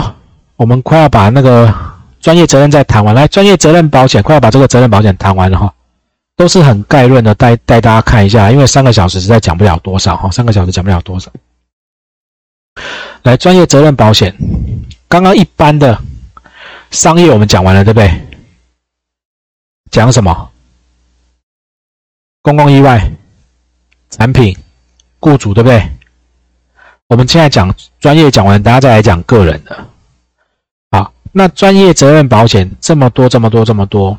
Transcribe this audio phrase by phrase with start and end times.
[0.00, 0.14] 好，
[0.56, 1.72] 我们快要把那个
[2.20, 5.74] 专业责任再谈完，来，专业责任保险快要把这个责任保险谈完了哈，
[6.36, 11.30] 都是很概论的，带带大家看一下，因为三个小时实在讲不了多少哈，三个小时讲不了多少。
[13.22, 14.34] 来，专业责任保险，
[15.08, 16.00] 刚刚一般的
[16.90, 18.10] 商业我们讲完了，对不对？
[19.90, 20.50] 讲什么？
[22.40, 23.12] 公共意外、
[24.10, 24.56] 产品、
[25.20, 25.86] 雇主，对不对？
[27.12, 29.86] 我们现在讲专业讲完，大家再来讲个人的。
[30.92, 34.16] 好，那专业责任保险这么多、这么多、这么多，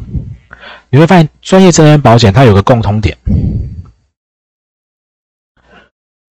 [0.92, 3.18] 你会发现专业责任保险它有个共同点，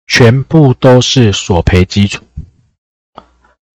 [0.06, 2.22] 全部都是索赔基础，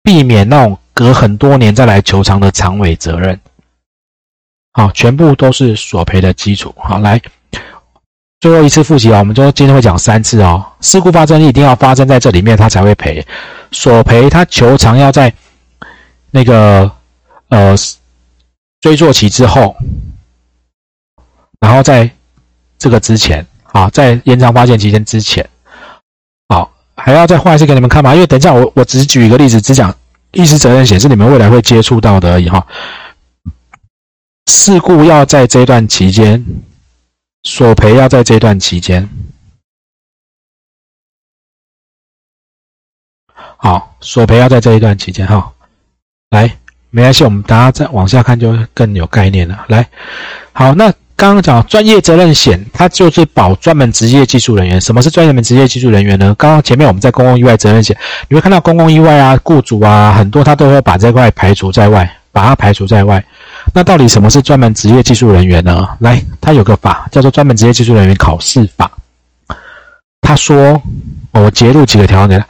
[0.02, 3.40] 避免那种隔很多年再来求偿的长尾责任。
[4.72, 6.74] 好，全部都是索赔的基础。
[6.76, 7.18] 好，来
[8.44, 10.62] 最后一次复习啊，我们就今天会讲三次哦。
[10.82, 13.26] 事故发生一定要发生在这里面，他才会赔。
[13.72, 15.32] 索赔他求偿要在
[16.30, 16.92] 那个
[17.48, 17.74] 呃
[18.82, 19.74] 追溯期之后，
[21.58, 22.10] 然后在
[22.78, 25.48] 这个之前，啊，在延长发现期间之前，
[26.50, 28.12] 好，还要再画一次给你们看吗？
[28.12, 29.96] 因为等一下我我只举一个例子，只讲
[30.32, 32.66] 意识责任险是你们未来会接触到的而已哈。
[34.52, 36.44] 事故要在这段期间，
[37.44, 39.08] 索赔要在这段期间。
[43.56, 45.52] 好，索赔要在这一段期间哈。
[46.30, 46.56] 来，
[46.90, 49.66] 没关系，我们大家再往下看就更有概念了。
[49.68, 49.86] 来，
[50.52, 54.80] 好，那刚刚讲专业责任险，它就是保专门职业技术人员。
[54.80, 56.34] 什么是专门职业技术人员呢？
[56.36, 57.96] 刚刚前面我们在公共意外责任险，
[58.28, 63.24] 你会看到公共意外啊，雇主啊，很多他都会把这块排除在外，把它排除在外。
[63.76, 65.88] 那到底什么是专门职业技术人员呢？
[65.98, 68.88] 来，他有个法叫做《专门职业技术人员考试法》。
[70.20, 70.80] 他说，
[71.32, 72.42] 我截录几个条件：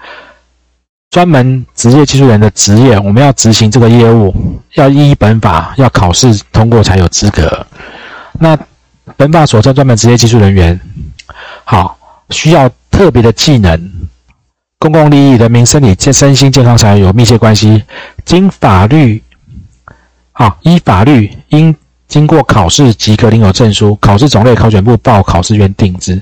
[1.10, 4.34] 专门职业技术人的职业，我们要执行这个业务，
[4.74, 7.66] 要依本法要考试通过才有资格。
[8.38, 8.54] 那
[9.16, 10.78] 本法所称专门职业技术人员，
[11.64, 11.96] 好，
[12.28, 13.90] 需要特别的技能，
[14.78, 17.82] 公共利益、人民生理、健身心健康才有密切关系，
[18.26, 19.23] 经法律。
[20.36, 21.74] 好，依法律应
[22.08, 26.20] 经过考试即可领有证书，考试种类考选部报考试院定制。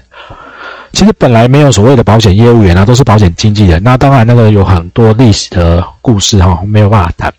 [0.93, 3.83] 其实本来没有所谓的保险业务员啊，都是保险经纪人。
[3.83, 7.33] 那当然那个有很多历史的故事哈，没有办法谈。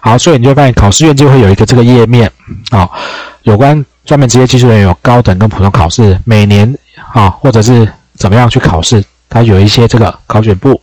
[0.00, 2.30] 好，所以你就发现考试院就会有一个这个页面
[2.70, 2.86] 啊，
[3.44, 6.76] 有关专门职业技术人员有高等跟普通考试，每年
[7.14, 10.78] 啊或者是怎么样去考试，它有一些这个考选部。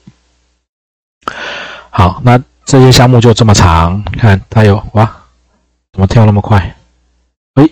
[1.92, 5.08] 好，那这些项目就这么长，看它有哇。
[5.96, 6.76] 怎么跳那么快？
[7.54, 7.72] 诶，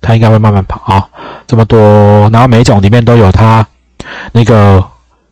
[0.00, 1.10] 它应该会慢慢跑啊！
[1.44, 3.66] 这么多，然后每种里面都有它
[4.30, 4.80] 那个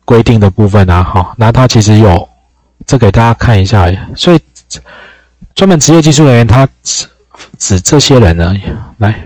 [0.05, 1.33] 规定的部分啊，哈。
[1.37, 2.29] 那它其实有，
[2.85, 3.87] 这给大家看一下。
[4.17, 4.41] 所以，
[5.55, 7.07] 专门职业技术人员，他指
[7.59, 8.53] 指这些人呢。
[8.99, 9.25] 来，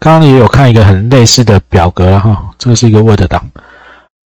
[0.00, 2.50] 刚刚也有看一个很类似的表格了哈。
[2.58, 3.48] 这个是一个 Word 档。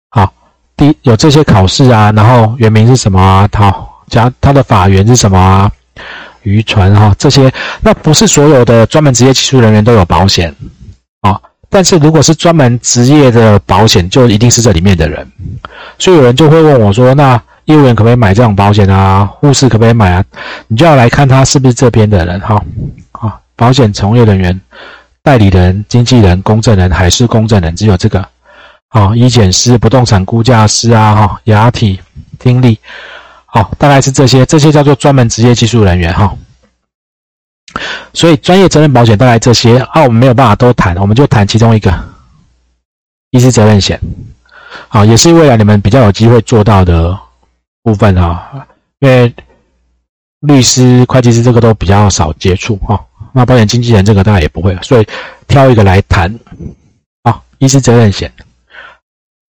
[0.09, 0.33] 好，
[0.75, 3.47] 第有这些考试啊，然后原名是什么啊？
[3.53, 5.71] 好，加它的法源是什么啊？
[6.43, 10.55] 渔船哈，这些那不是所有的专门职业技术人员都有保险
[11.21, 11.41] 啊。
[11.69, 15.27] 但是如果是专门职业的保险，就一定是这里面的人。
[15.99, 19.25] 所以有人就会问我说：“那业务员可不可以买这种保险啊？
[19.25, 20.23] 护士可不可以买啊？”
[20.69, 22.63] 你就要来看他是不是这边的人哈。
[23.13, 24.61] 啊，保险从业人员、
[25.23, 28.23] 代理人、经纪人、公证人、还是公证人，只有这个。
[28.89, 31.99] 啊，医检师、不动产估价师啊，哈，牙体、
[32.39, 32.79] 听力。
[33.55, 36.35] 好，大概是这些，这些叫做专门职业技术人员哈。
[38.15, 41.93] 所以专业责任保险大概这些啊，我们没有办法都谈，我们就谈其中一个，
[43.31, 44.01] 医师责任险。
[44.89, 47.19] 好，也是未来你们比较有机会做到的
[47.83, 48.67] 部分啊，
[49.01, 49.35] 因为
[50.41, 52.99] 律师、会计师这个都比较少接触哈。
[53.35, 55.07] 那保险经纪人这个大概也不会，所以
[55.47, 56.35] 挑一个来谈
[57.25, 58.33] 啊，医师责任险。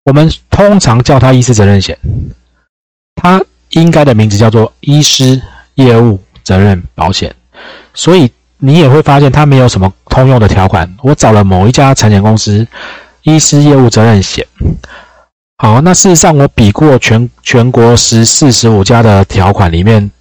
[0.04, 1.98] 我们通常叫它医师责任险，
[3.16, 3.42] 它。
[3.74, 5.42] 应该的名字叫做医师
[5.76, 7.34] 业务责任保险，
[7.94, 10.92] 所以你也会发现它没有什么通用的条款。
[11.02, 12.68] 我找了某一家产险公司，
[13.24, 14.46] 医师业务责任险。
[15.58, 20.12] 好，那事实上我比过全全国十四十五家的条款里面，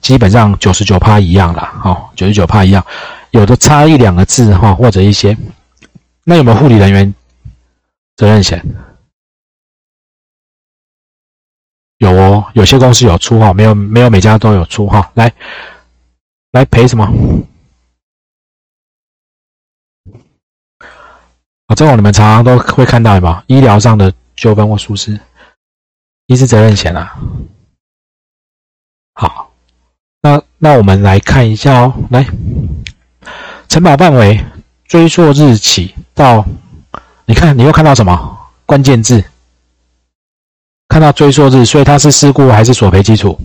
[0.00, 1.60] 基本上九十九趴一样了。
[1.82, 2.84] 哈，九十九趴一样，
[3.30, 5.36] 有的差一两个字哈，或者一些。
[6.24, 7.14] 那有没有护理人员
[8.16, 8.62] 责任险？
[11.98, 15.10] 有哦，有些公司有出哈，没有没有每家都有出哈。
[15.14, 15.32] 来，
[16.52, 17.04] 来赔什么？
[21.66, 23.44] 啊，这种你们常常都会看到吧？
[23.48, 25.20] 医疗上的纠纷或疏失，
[26.26, 27.18] 医师责任险啊。
[29.14, 29.52] 好，
[30.22, 32.24] 那那我们来看一下哦，来，
[33.68, 34.42] 承保范围
[34.86, 36.46] 追溯日起到，
[37.26, 39.24] 你看你又看到什么关键字？
[40.88, 43.38] 看到追溯日，所以它是事故还是索赔基础？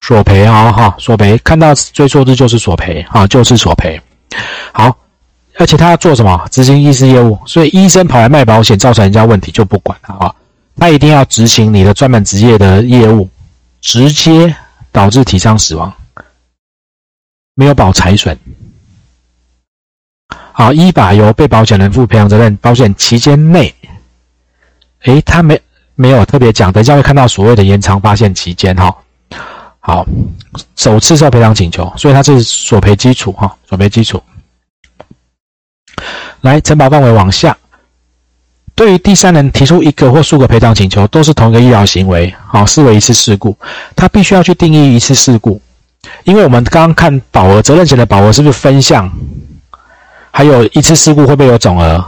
[0.00, 1.38] 索赔啊，哈，索赔。
[1.38, 4.00] 看到追溯日就是索赔啊，就是索赔。
[4.72, 4.96] 好，
[5.56, 6.48] 而且他要做什么？
[6.50, 10.34] 执行医师业务，所以医生跑来卖保险，造成人家问题就不管了啊。
[10.76, 13.28] 他一定要执行你的专门职业的业务，
[13.80, 14.54] 直接
[14.90, 15.92] 导致体伤死亡，
[17.54, 18.38] 没有保财损。
[20.52, 22.56] 好，依法由被保险人负赔偿责任。
[22.56, 23.74] 保险期间内。
[25.04, 25.60] 诶，他没
[25.94, 28.94] 没有特别讲，等一下会看到所谓的延长发现期间哈。
[29.80, 30.06] 好，
[30.76, 34.22] 首次受赔偿请求，所以它是索赔基础哈，索赔基础。
[36.42, 37.56] 来，承保范围往下，
[38.74, 43.56] 对于第三人提出一个或数个赔偿请求，都是同一个医疗行为，好，视为一次事故，
[43.96, 45.60] 他必须要去定义一次事故，
[46.24, 49.10] 因为我们刚刚看保额责任险的保额是不是分项，
[50.30, 52.04] 还有一次事故会不会有总额？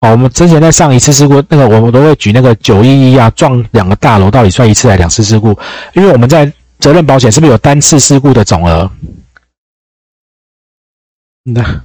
[0.00, 5.48] 哦，我们之前在上一次事故，那个我们都会举那个九一一啊，撞两个大楼到底算一次还是两次事故？
[5.92, 8.90] 因为我们在责任保险是不是有单次事故的总额？
[11.42, 11.82] 那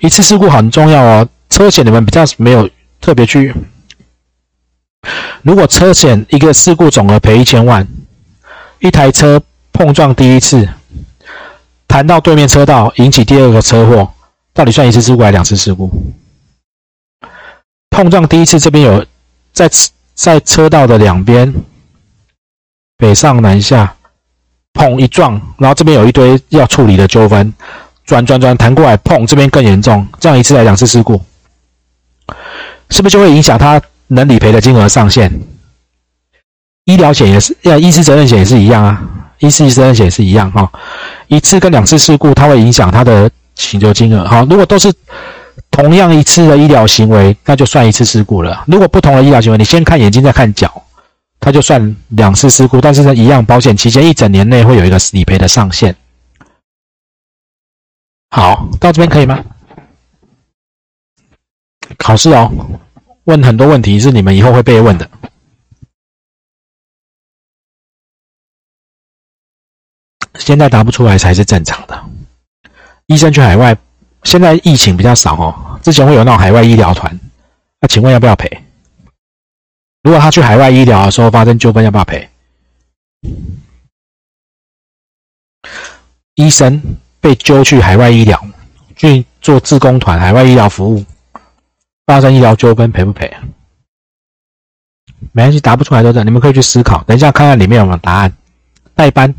[0.00, 1.28] 一次事故很重要哦。
[1.48, 2.68] 车险你们比较没有
[3.00, 3.54] 特别去。
[5.42, 7.86] 如果车险一个事故总额赔一千万，
[8.80, 9.40] 一台车
[9.72, 10.68] 碰撞第一次，
[11.86, 14.12] 弹到对面车道引起第二个车祸，
[14.52, 15.88] 到底算一次事故还是两次事故？
[17.94, 19.06] 碰撞第一次，这边有
[19.52, 19.70] 在
[20.14, 21.54] 在车道的两边，
[22.96, 23.94] 北上南下，
[24.72, 27.54] 碰一撞，然后这边有一堆要处理的纠纷，
[28.04, 31.22] 转转转弹过来碰，这边更严重，这样一次来两次事故，
[32.90, 35.30] 是不是就会影响他能理赔的金额上限？
[36.86, 39.00] 医疗险也是，呀，医师责任险也是一样啊，
[39.38, 40.68] 医师责任险也是一样哈，
[41.28, 44.26] 一次跟两次事故，它会影响他的请求金额。
[44.26, 44.92] 好，如果都是。
[45.70, 48.64] 同样一次的医疗行为，那就算一次事故了。
[48.66, 50.82] 如果不同的医疗行为，你先看眼睛再看脚，
[51.40, 52.80] 它就算两次事故。
[52.80, 55.94] 但是呢，一样，保险期间一整年内会有一个理赔的上限。
[58.30, 59.44] 好，到这边可以吗？
[61.98, 62.50] 考试哦，
[63.24, 65.08] 问很多问题是你们以后会被问的。
[70.38, 72.04] 现在答不出来才是正常的。
[73.06, 73.76] 医生去海外。
[74.24, 77.20] 现在疫情比较少哦，之前会有那种海外医疗团，
[77.80, 78.50] 那请问要不要赔？
[80.02, 82.28] 如果他去海外医疗的时候发生纠纷，要不要赔？
[86.34, 86.82] 医生
[87.20, 88.44] 被揪去海外医疗
[88.96, 91.04] 去做自工团海外医疗服务，
[92.06, 93.32] 发生医疗纠纷赔不赔？
[95.32, 97.02] 没关系，答不出来都是，你们可以去思考。
[97.04, 98.32] 等一下看看里面有没有答案。
[98.94, 99.32] 代班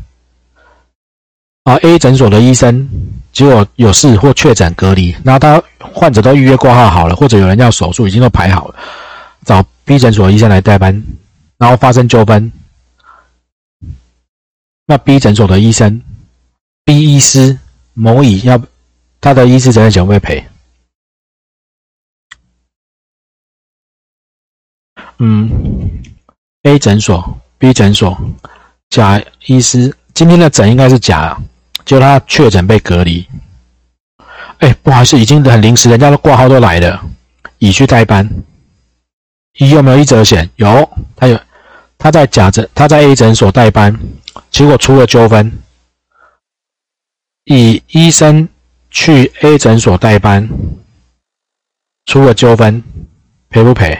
[1.64, 2.88] 啊，A 诊所的医生。
[3.36, 8.74] 结果有事或确诊隔离，然后他患者都预约挂号好了，或者有人要手术，已经都排好了，
[9.44, 11.04] 找 B 诊所医生来代班，
[11.58, 12.50] 然后发生纠纷，
[14.86, 16.02] 那 B 诊所的医生
[16.86, 17.58] ，B 医师
[17.92, 18.58] 某乙要
[19.20, 20.42] 他的医师责任险会赔？
[25.18, 26.00] 嗯
[26.62, 28.18] ，A 诊所、B 诊所，
[28.88, 31.38] 甲医师今天的诊应该是甲。
[31.86, 33.26] 就他确诊被隔离，
[34.58, 37.08] 哎，不好意思，已经很临时，人家的挂号都来了，
[37.58, 38.28] 乙去代班。
[39.58, 40.50] 乙有没有医责险？
[40.56, 41.40] 有，他有，
[41.96, 43.96] 他在甲诊，他在 A 诊所代班，
[44.50, 45.52] 结果出了纠纷。
[47.44, 48.48] 乙医生
[48.90, 50.48] 去 A 诊所代班，
[52.04, 52.82] 出了纠纷，
[53.48, 53.96] 赔不赔？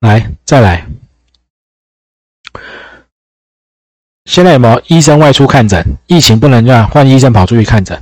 [0.00, 0.86] 来，再来。
[4.26, 5.96] 现在有没有医生外出看诊？
[6.08, 7.96] 疫情不能让换医生跑出去看诊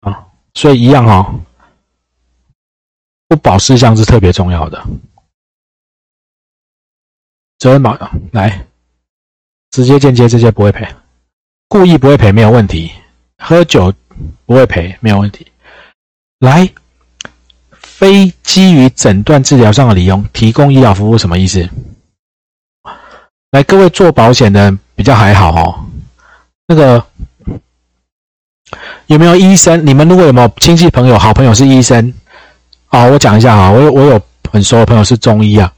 [0.00, 1.40] 啊，所以一样哦，
[3.28, 4.82] 不保事项是特别重要的。
[7.58, 7.96] 责任保
[8.32, 8.66] 来，
[9.70, 10.86] 直接间接这些不会赔，
[11.68, 12.90] 故意不会赔没有问题，
[13.38, 13.92] 喝酒
[14.44, 15.46] 不会赔没有问题。
[16.38, 16.68] 来，
[17.70, 21.68] 非基于诊断治疗上的理由提供医疗服务什么意思？
[23.56, 25.74] 来，各位做保险的比较还好哦。
[26.66, 27.02] 那个
[29.06, 29.86] 有没有医生？
[29.86, 32.12] 你们如果有没有亲戚朋友、好朋友是医生
[32.88, 33.04] 啊？
[33.04, 34.20] 我讲一下哈，我我有
[34.52, 35.72] 很熟的朋友是中医啊，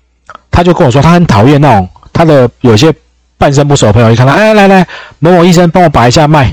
[0.51, 2.93] 他就跟我说，他很讨厌那种他的有些
[3.37, 4.85] 半生不熟的朋友，一看他，哎，来来，
[5.21, 6.51] 某某医生帮我把一下脉，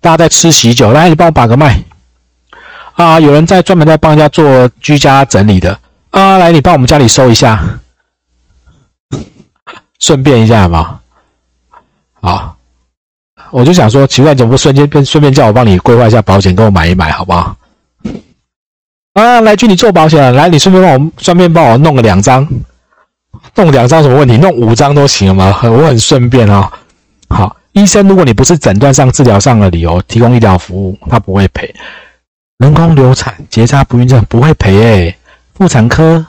[0.00, 1.80] 大家在吃喜酒，来你帮我把个脉
[2.94, 5.78] 啊，有人在专门在帮人家做居家整理的
[6.10, 7.62] 啊，来，你帮我们家里收一下，
[10.02, 11.00] 顺便一下嘛。
[12.20, 12.56] 好，
[13.52, 17.56] 我就想说，奇怪，怎么不瞬间便顺便叫我帮你规划一下保险，给我买一买，好不好？
[19.14, 22.46] 啊，来，去你做保险，来，你顺便帮我顺便帮我弄个两张，
[23.54, 24.36] 弄两张什么问题？
[24.36, 25.60] 弄五张都行吗？
[25.62, 26.68] 我很顺便哦。
[27.28, 31.72] 好，医生，如果你不是诊断上、治疗上的理由提供医疗服务，他不会赔。
[32.58, 35.16] 人工流产、结扎、不孕症不会赔诶，
[35.54, 36.26] 妇产科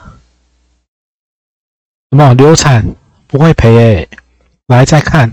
[2.10, 2.84] 什么流产
[3.34, 4.08] 不会赔诶。
[4.68, 5.28] 来再看，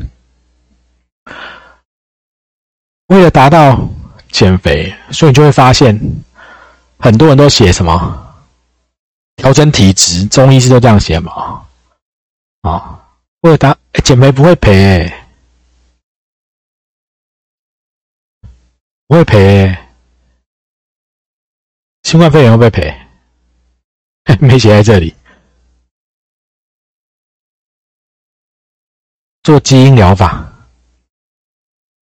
[3.05, 3.87] 为了达到
[4.31, 5.95] 减肥，所以你就会发现
[6.97, 8.35] 很多人都写什么
[9.35, 11.63] 调整体质，中医师都这样写嘛。
[12.61, 13.07] 啊，
[13.41, 15.13] 为了达减肥不会赔诶，
[19.05, 19.77] 不会赔诶。
[22.01, 22.91] 新冠肺炎会不会赔？
[24.41, 25.15] 没写在这里。
[29.43, 30.45] 做基因疗法，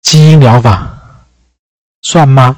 [0.02, 0.98] 基因疗法
[2.02, 2.58] 算吗？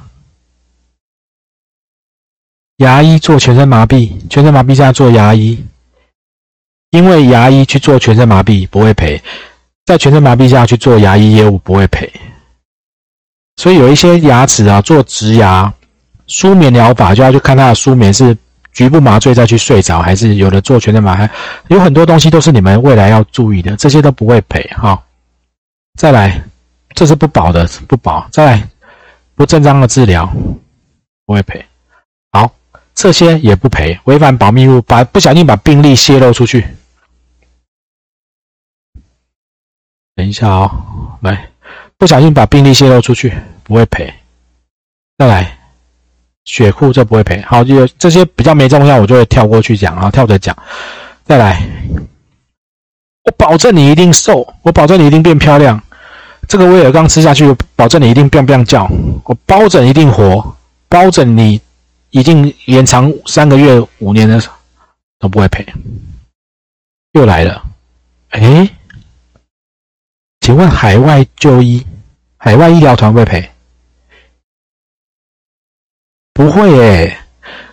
[2.78, 5.64] 牙医做全身麻痹，全身麻痹下做牙医，
[6.90, 9.22] 因为牙医去做全身麻痹不会赔，
[9.84, 12.12] 在全身麻痹下去做牙医业务不会赔，
[13.56, 15.72] 所以有一些牙齿啊做植牙。
[16.28, 18.34] 舒眠疗法就要去看他的舒眠是
[18.72, 21.28] 局部麻醉再去睡着，还是有的做全身麻，
[21.68, 25.00] 有很多东西都是你们未来要注意的，这些都不会赔哈。
[25.98, 26.42] 再来，
[26.94, 28.26] 这是不保的，不保。
[28.30, 28.68] 再来，
[29.34, 30.26] 不正当的治疗
[31.26, 31.62] 不会赔。
[32.32, 32.50] 好，
[32.94, 36.66] 这些也不赔，违反保密物，把不小心把病例泄露出去。
[40.14, 41.50] 等一下哦，来，
[41.98, 44.12] 不小心把病例泄露出去不会赔。
[45.18, 45.58] 再来。
[46.44, 50.56] 血库这不会赔，好，就这些比较没重要，我就会跳过去讲啊，跳着讲。
[51.24, 51.64] 再来，
[53.24, 55.80] 我保证你一定瘦，我保证你一定变漂亮。
[56.48, 58.90] 这个威尔刚吃下去，保证你一定变变叫，
[59.24, 60.56] 我保证一定活，
[60.88, 61.60] 保证你
[62.10, 64.42] 一定延长三个月、五年的
[65.20, 65.64] 都不会赔。
[67.12, 67.62] 又来了，
[68.30, 68.68] 哎，
[70.40, 71.86] 请问海外就医、
[72.36, 73.48] 海外医疗团会赔？
[76.34, 77.16] 不会诶，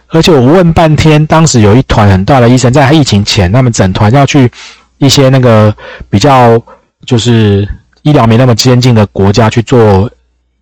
[0.10, 4.52] 而且我问半天，当时有一团很大的医生，在疫情前，他们整团要去
[4.98, 5.74] 一些那个
[6.10, 6.62] 比较
[7.06, 7.68] 就是
[8.02, 10.10] 医疗没那么先进的国家去做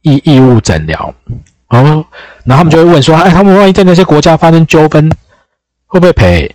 [0.03, 1.13] 义义务诊疗，
[1.69, 2.05] 然后
[2.43, 5.09] 然后他们就会问说，哎，他们万一在那些国家发生纠纷，
[5.87, 6.49] 会不会赔？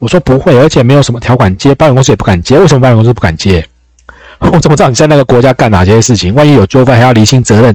[0.00, 2.58] 我说不会，而且没有什么条款接，保险公司也不敢接。
[2.58, 3.66] 为什么保险公司不敢接？
[4.40, 6.34] 我怎么知道你在那个国家干哪些事情？
[6.34, 7.74] 万一有纠纷，还要厘清责任。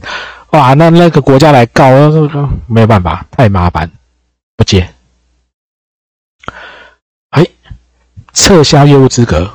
[0.51, 1.87] 哇，那那个国家来告，
[2.65, 3.89] 没有办法，太麻烦，
[4.57, 4.89] 不接。
[7.29, 7.45] 哎，
[8.33, 9.51] 撤销业务资格，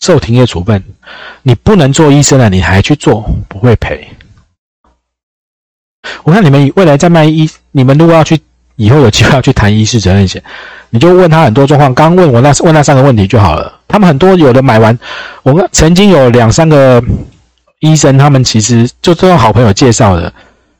[0.00, 0.82] 受停业处分，
[1.42, 4.08] 你不能做医生了，你还去做，不会赔。
[6.24, 8.40] 我看你们未来在卖医，你们如果要去，
[8.74, 10.42] 以后有机会要去谈医师责任险，
[10.90, 13.80] 你就问他很多状况，刚问我那问那三个问题就好了。
[13.86, 14.98] 他们很多有的买完，
[15.44, 17.00] 我曾经有两三个。
[17.80, 20.32] 医生他们其实就这种好朋友介绍的，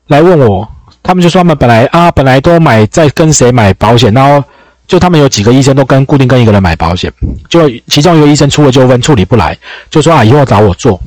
[0.07, 0.67] 来问我，
[1.03, 4.43] 他们就说他们本来啊本来都买在跟谁买保险，然后
[4.87, 7.13] 就他们有几个医生都跟固定跟一个人买保险，
[7.49, 9.57] 就其中一个医生出了纠纷处理不来，
[9.91, 11.01] 就说啊以后找我做。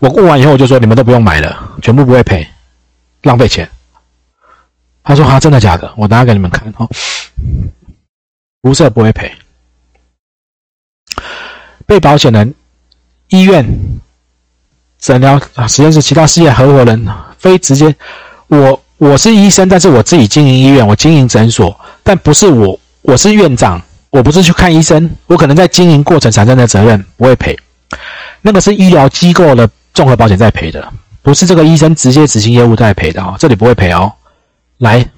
[0.00, 2.46] 我问完以后我就说你们都不用买了，全部不会赔，
[3.22, 3.68] 浪费钱。
[5.04, 5.92] 他说啊真的假的？
[5.96, 6.88] 我等下给你们看哦，
[8.62, 9.32] 辐射不会赔，
[11.86, 12.52] 被保险人
[13.28, 13.64] 医院。
[15.06, 17.06] 诊疗啊，实验室其他事业合伙人
[17.38, 17.94] 非直接，
[18.48, 27.56] 我我是医生，但是我自己经营医院，我经营诊所，但不是我，我是院长，我不是去看医生，我可能在经营过程产生的责任不会赔，
[28.42, 34.12] 那个是医疗机构的综合保险在赔的，不是这个医生直接执行业务在赔的哦，这里不会赔哦。
[34.78, 35.08] 来，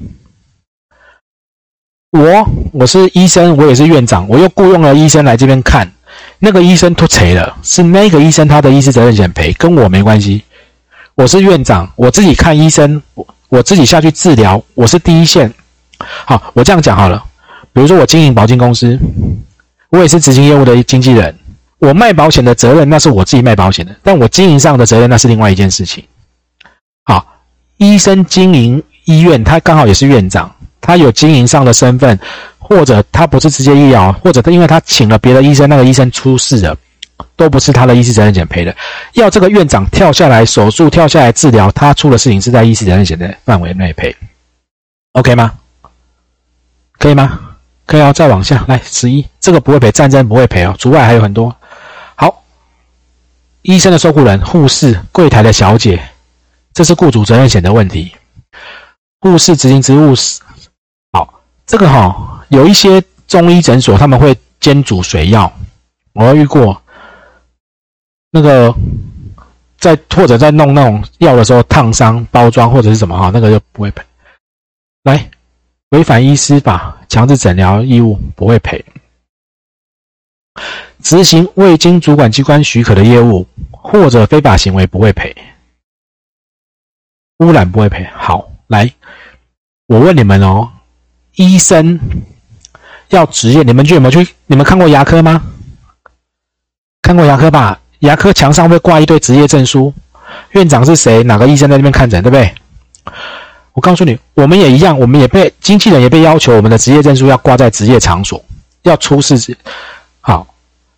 [2.11, 5.91] 我我是医生，我也是院长，我又雇佣了医生来这边看。
[6.41, 10.43] 那个医生脱赔了，是那个医生他的医师责任险赔，跟我没关系。
[11.17, 15.53] 我是院长，我自己看医生，我我自己下去治疗，我是第一线。
[15.99, 17.25] 好，我这样讲好了。
[17.73, 18.97] 比如说我经营保金公司，
[19.91, 21.37] 我也是执行业务的经纪人，
[21.79, 26.05] 我卖保险的责任那是我自己卖保险的，但我经营上的责任那是另外一件事情。
[27.03, 27.27] 好，
[27.79, 32.17] 医生经营医院，他刚好也是院长，他有经营上的身份。
[32.69, 36.77] 或者他不是直接医疗，或者他因为他请了别的医生，那个医生出事了，
[37.35, 38.77] 都不是他的医师责任险赔的。
[39.15, 44.15] 要这个院长跳下来手术，跳下来治疗，他出的事情是在医师责任险的范围内赔。
[45.13, 45.53] OK 吗？
[46.99, 47.41] 可以吗？
[47.87, 51.57] 可以哦，再往下来，十一，这个不会赔，战争不会赔哦，除外还有很多。
[52.17, 52.45] 好，
[53.63, 56.03] 医生的受雇人、护士、柜台的小姐，
[56.75, 58.13] 这是雇主责任险的问题。
[59.21, 60.41] 护士执行职务是
[61.13, 65.53] 好，这个哈，有一些中医诊所他们会煎煮水药，
[66.13, 66.83] 我遇过。
[68.31, 68.75] 那个
[69.79, 74.03] 在或者在弄那种药的时候烫伤包装或者是什么哈，那个就不会赔。
[75.05, 75.31] 来，
[75.91, 76.95] 违反医师法。
[77.09, 78.85] 强制诊疗义务不会赔，
[81.03, 85.35] 执行未经主管机关许可的业务或者非法行为不会赔，
[87.39, 88.05] 污染不会赔。
[88.15, 88.93] 好，来，
[89.87, 90.71] 我问你们哦，
[91.37, 91.99] 医生
[93.11, 94.35] 要职业，你们有没有去？
[94.47, 95.43] 你们看过牙科吗？
[97.03, 97.81] 看过牙科吧？
[98.01, 99.93] 牙科墙上会挂一堆职业证书，
[100.53, 101.23] 院长是谁？
[101.23, 102.55] 哪个医生在那边看诊，对不对？
[103.73, 108.45] 我告诉你，我们也一样，我们也被经纪人也被要求，我们的职业证书要挂在职业场所，
[108.83, 109.57] 要出示。
[110.21, 110.47] 好，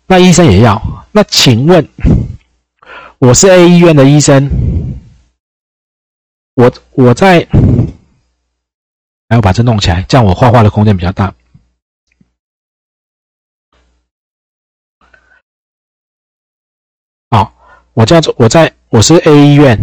[0.07, 0.81] 那医生也要。
[1.11, 1.87] 那请问，
[3.19, 4.49] 我是 A 医院的医生，
[6.55, 7.47] 我我在，
[9.29, 11.33] 来我把这弄起来，这样我画画的空间比较大。
[17.93, 19.77] 我叫做我在我是 A 医院，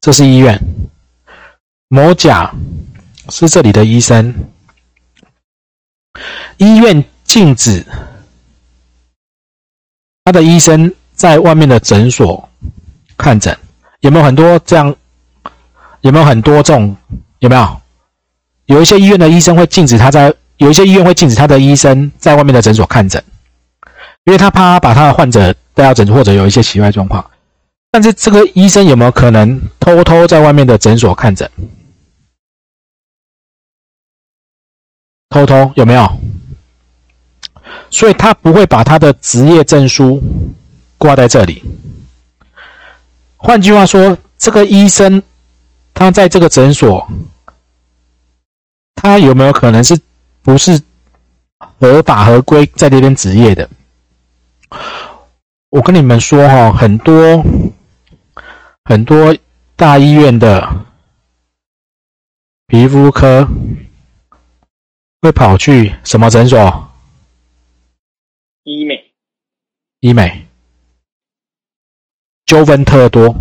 [0.00, 0.60] 这是医院。
[1.88, 2.54] 某甲
[3.30, 4.34] 是这里的医生，
[6.58, 7.82] 医院禁止
[10.24, 12.46] 他的医生在外面的诊所
[13.16, 13.56] 看诊，
[14.00, 14.94] 有没有很多这样？
[16.02, 16.94] 有没有很多这种？
[17.38, 17.80] 有没有？
[18.66, 23.22] 有一些医院的医生会禁止他在，有一些医院会禁止他的医生在外面的诊所看诊，
[24.24, 27.24] 因为他怕把他的患者带到诊，或者有一些奇怪状况。
[27.92, 31.48] 但是这个医生有没有可能偷偷在外面的诊所看诊？
[35.28, 36.20] 偷偷有没有？
[37.90, 40.20] 所以他不会把他的职业证书
[40.98, 41.62] 挂在这里。
[43.36, 45.22] 换句话说，这个医生
[45.94, 47.08] 他在这个诊所，
[48.96, 49.96] 他有没有可能是
[50.42, 50.82] 不是
[51.78, 53.68] 合法合规在这边执业的？
[55.70, 57.44] 我跟你们说哈，很多
[58.84, 59.36] 很多
[59.76, 60.86] 大医院的
[62.66, 63.48] 皮肤科。
[65.20, 66.90] 会跑去什么诊所？
[68.62, 68.94] 医美，
[69.98, 70.46] 医美，
[72.46, 73.34] 纠纷特多。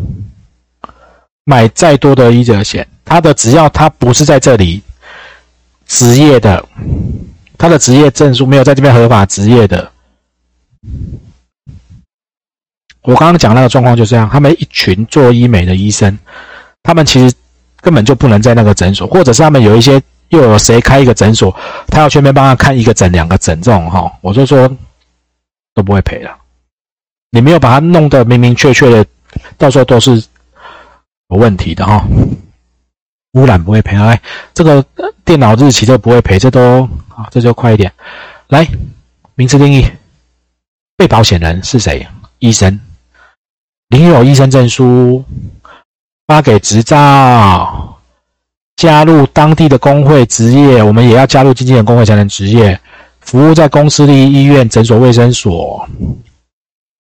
[1.44, 4.82] 买再多的医者险，他的只要他不是在这里
[5.86, 6.68] 职业的，
[7.60, 9.92] 他的职业证书没有在这边合法职业的。
[13.08, 16.16] 我刚刚讲那个状况就是这样，他们一群做医美的医生，
[16.84, 17.34] 他们其实
[17.82, 20.00] 根本就不能在那个诊所，或者是他们有一些。
[20.30, 21.56] 又有谁开一个诊所，
[21.88, 24.70] 他要全面帮他看一个诊、两个诊这种哈，我就说
[25.74, 26.38] 都不会赔了。
[27.32, 29.06] 你没有把它弄得明明确确的，
[29.58, 30.22] 到时候都是
[31.30, 32.06] 有问题的哈。
[33.36, 34.20] 污染不会赔啊，
[34.54, 34.86] 这个
[35.24, 36.84] 电脑日期都不会赔，这都
[37.16, 37.90] 啊，这就快一点。
[38.48, 38.68] 来，
[39.36, 39.86] 名词定义，
[40.98, 42.06] 被保险人是谁？
[42.40, 42.78] 医生，
[43.90, 45.24] 领有医生证书，
[46.26, 47.94] 发给执照。
[48.76, 52.80] 加入当地的工会职业，我们也要加入经纪人工会才能职业。
[53.22, 55.90] 服务在公司立医院、诊所、卫生所，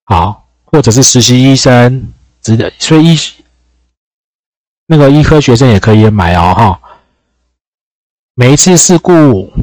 [0.05, 2.73] 好，或者是实习医生，值得。
[2.79, 3.19] 所以医
[4.87, 6.79] 那个医科学生也可以买哦，哈。
[8.33, 9.53] 每一次事故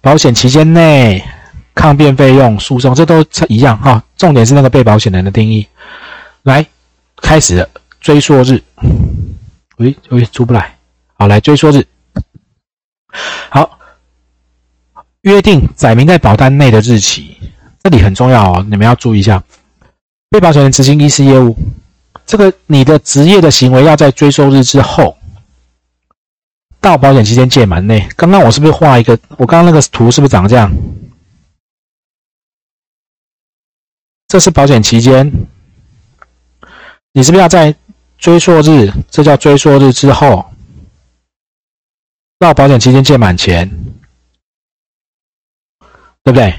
[0.00, 1.24] 保险期间内
[1.74, 4.02] 抗辩费用、诉讼，这都一样哈。
[4.16, 5.66] 重点是那个被保险人的定义。
[6.42, 6.64] 来，
[7.16, 7.68] 开始
[8.00, 8.62] 追溯日。
[9.78, 10.76] 喂喂，出不来。
[11.14, 11.84] 好，来追溯日。
[13.50, 13.78] 好，
[15.22, 17.36] 约定载明在保单内的日期，
[17.82, 19.42] 这里很重要哦，你们要注意一下。
[20.30, 21.56] 被保险人执行医师业务，
[22.26, 25.16] 这个你的职业的行为要在追溯日之后
[26.80, 28.08] 到保险期间届满内。
[28.16, 29.18] 刚刚我是不是画一个？
[29.36, 30.72] 我刚刚那个图是不是长这样？
[34.34, 35.30] 这是保险期间，
[37.12, 37.72] 你是不是要在？
[38.18, 40.44] 追溯日，这叫追溯日之后
[42.40, 43.70] 到保险期间届满前，
[46.24, 46.52] 对不对？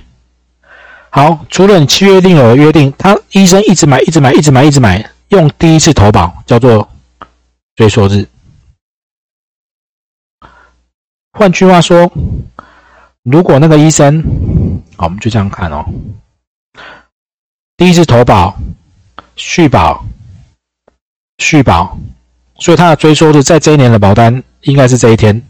[1.09, 6.89] 好，除了你契约定有的约定，他医生一直买，一直买，一直买，一直买，用第一次投保叫做
[7.75, 8.25] 追溯日。
[11.33, 12.09] 换句话说，
[13.23, 14.23] 如果那个医生，
[14.95, 15.83] 好，我们就这样看哦，
[17.77, 18.57] 第一次投保
[19.35, 20.05] 续保。
[21.39, 21.97] 续保
[22.59, 25.45] 所以它的追溯日在这一年的保单应该是这一天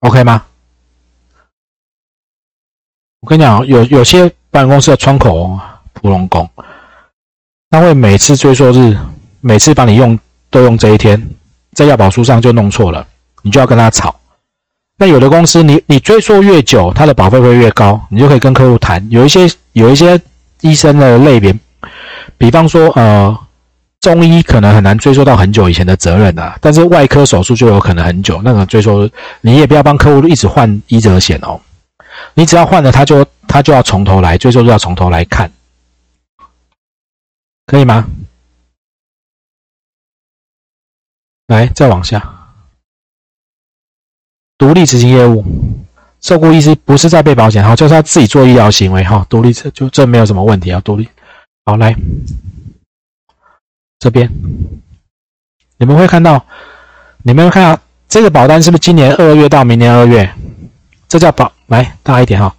[0.00, 0.44] ，OK 吗？
[3.20, 5.58] 我跟你讲，有有些保险公司的窗口
[5.94, 6.48] 普龙工，
[7.70, 8.94] 他会每次追溯日，
[9.40, 10.18] 每次帮你用
[10.50, 11.30] 都用这一天，
[11.72, 13.08] 在要保书上就弄错了，
[13.40, 14.19] 你就要跟他吵。
[15.00, 19.02] 那有的公司，你你追溯越久，它的保费会越高，你就可以跟客户谈。
[19.10, 20.20] 有一些有一些
[20.60, 21.58] 医生的类别，
[22.36, 23.34] 比方说呃
[24.02, 29.08] 中医可能很难追溯到很久以前的责任啊，但是外科手术就有可能很久，那个追溯
[29.40, 31.58] 你也不要帮客户一直换医责险哦。
[32.34, 35.50] 你只要换了，他就他就要从头来，追溯就要从头来看，
[37.64, 38.06] 可以吗？
[41.46, 42.39] 来，再往下，
[44.60, 45.42] 独立执行业务，
[46.20, 51.08] 受雇医师不是在被保险，哈，就是他自己做医疗行为，哈，独立这就这没有什么问题啊，独立，
[51.64, 51.96] 好，来
[53.98, 54.30] 这边，
[55.78, 56.44] 你们会看到，
[57.22, 60.30] 你们会看到这个保单是不是今年二月到明年二月？
[61.08, 61.50] 这叫保。
[61.68, 62.54] 来大一点哈，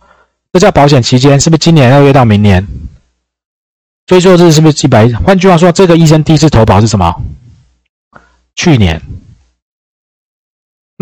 [0.54, 2.66] 这叫保险期间，是不是今年二月到明年？
[4.08, 5.08] 追溯日是不是一百？
[5.10, 7.22] 换句话说，这个医生第一次投保是什么？
[8.56, 9.00] 去年。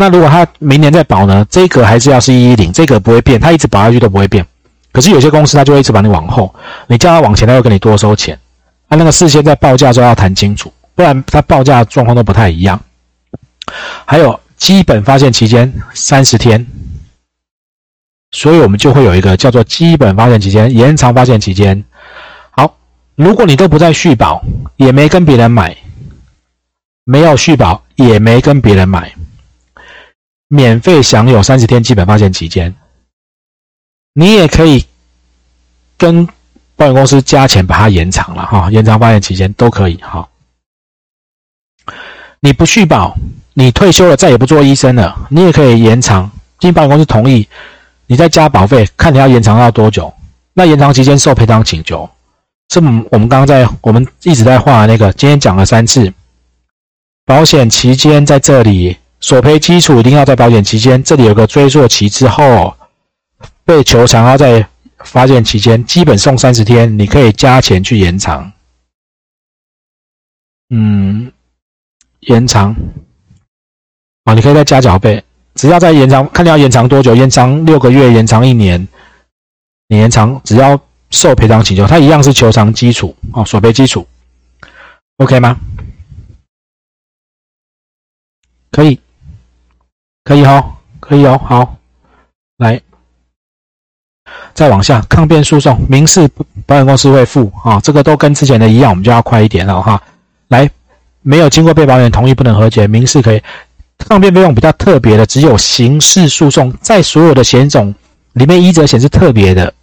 [0.00, 1.46] 那如果他明年再保呢？
[1.50, 4.42] 这个还是要是一一零，这个不会变，他一直保下去都不会变。
[4.92, 6.54] 可是有些公司他就会一直把你往后，
[6.86, 8.38] 你叫他往前，他又跟你多收钱。
[8.88, 12.80] 他那个事先在报价时候要谈清楚，不然他报价状况都不太一样。
[14.06, 16.66] 还有基本发现期间三十天。
[18.30, 21.84] 所以我们就会有一个叫做基本发现期间、延长发现期间。
[22.52, 22.74] 好，
[23.16, 24.42] 如果你都不再续保，
[24.76, 25.76] 也没跟别人买，
[27.04, 29.12] 没有续保也没跟别人买，
[30.52, 32.74] 免费享有三十天基本发现期间。
[34.14, 34.84] 你也可以
[35.96, 36.26] 跟
[36.74, 39.96] 保险公司加钱把它延长了哈，延长发现期间都可以。
[40.02, 40.28] 好，
[42.40, 43.16] 你不续保，
[43.54, 47.48] 你退休了再也不做医生了，你也可以延长，经保险公司同意。
[48.08, 50.12] 你再加保费，看你要延长到多久？
[50.52, 52.10] 那延长期间受赔偿请求，
[52.70, 56.12] 是我们刚刚在我们一直在画那个，今天讲了三次，
[57.24, 62.74] 保险期间在这里索赔基础一定要在保险期间，这里有个追溯期之后
[63.64, 64.66] 被求偿要在
[65.04, 68.50] 发现期间，基本送三十天，你可以加钱去延长，
[70.70, 71.30] 嗯，
[72.20, 72.74] 延长，
[74.24, 75.22] 啊，你可以再加缴费。
[75.54, 78.88] 只要再延长，看你要延长多久，延长六个月，延长一年，
[79.88, 80.80] 你延长只要
[81.10, 84.06] 受赔偿请求，它一样是求偿基础哦，索赔基础
[85.16, 85.58] ，OK 吗？
[88.70, 89.00] 可以，
[90.30, 90.64] 可以哦，
[91.00, 91.76] 可以哦，好，
[92.58, 92.80] 来，
[94.54, 96.30] 再往下，抗辩诉讼，民事
[96.66, 100.00] 保险公司会付啊，这个都跟之前的一样，我们就要快一点了哈。
[100.46, 100.70] 来，
[101.22, 103.42] 没有经过被保险同意不能和解，民事可以。
[103.98, 107.92] 抗辩费用比较特别的，只有刑事诉讼，在所有的险种
[108.34, 109.74] 里面，一责险是特别的。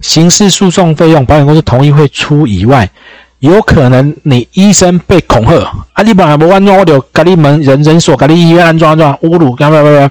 [0.00, 2.90] 刑事诉讼费用，保险公司同意会出以外，
[3.40, 5.56] 有可能你医生被恐吓，
[5.92, 10.10] 啊，你本来不安装，我就给你门人诊所，给你医院安装安装，侮辱，干嘛干嘛，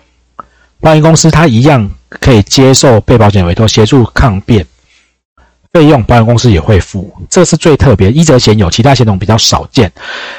[0.79, 4.65] 保险公司它一样可以接受被保险委托协助抗辩。
[5.73, 8.09] 费用保险公司也会付，这是最特别。
[8.09, 9.91] 医责险有，其他险种比较少见，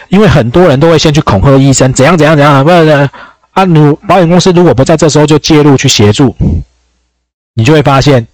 [0.08, 2.64] 因为很多人都会先去恐吓医生，怎样怎样怎样。
[2.64, 3.10] 不然
[3.50, 6.34] 啊，你保险公司如果不在这时候就介入去协助，
[7.52, 8.26] 你就会发现，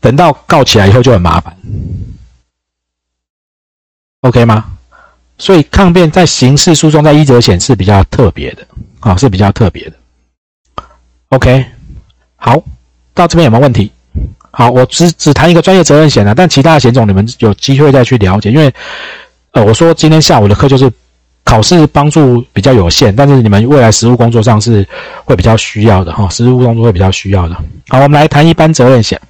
[0.00, 1.56] 等到告起来以后就很麻烦。
[4.24, 4.64] OK 吗？
[5.36, 8.66] 所以抗辩在刑事诉讼在医责险是比较特别的，
[9.00, 10.84] 啊，是比较特别的。
[11.28, 11.64] OK，
[12.36, 12.56] 好，
[13.12, 13.90] 到这边有没有问题？
[14.50, 18.50] 好，我只只谈一个专业责任险的，但其他的险种你们有机会再去了解。
[18.50, 18.72] 因为，
[19.50, 20.90] 呃，我说今天下午的课就是
[21.42, 24.86] 考试帮助比较有限，但是你们未来实务工作上是
[25.24, 27.56] 会比较需要的哈，实务工作会比较需要的。
[27.88, 29.20] 好，我们来谈一般责任险。